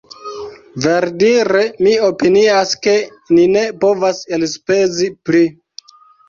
[0.85, 2.95] Verdire mi opinias ke
[3.35, 5.45] ni ne povas elspezi pli.